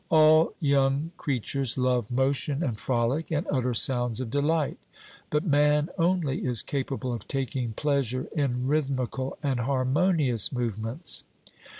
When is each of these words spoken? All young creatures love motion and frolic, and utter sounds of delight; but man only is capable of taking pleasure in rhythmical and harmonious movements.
All 0.09 0.55
young 0.59 1.11
creatures 1.15 1.77
love 1.77 2.09
motion 2.09 2.63
and 2.63 2.79
frolic, 2.79 3.29
and 3.29 3.45
utter 3.51 3.75
sounds 3.75 4.19
of 4.19 4.31
delight; 4.31 4.79
but 5.29 5.45
man 5.45 5.89
only 5.95 6.43
is 6.43 6.63
capable 6.63 7.13
of 7.13 7.27
taking 7.27 7.73
pleasure 7.73 8.27
in 8.35 8.65
rhythmical 8.67 9.37
and 9.43 9.59
harmonious 9.59 10.51
movements. 10.51 11.23